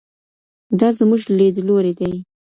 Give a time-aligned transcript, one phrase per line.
[0.79, 2.13] دا زموږ لیدلوری دی.